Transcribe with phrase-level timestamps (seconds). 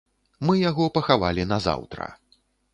[0.49, 2.11] Мы яго пахавалі назаўтра.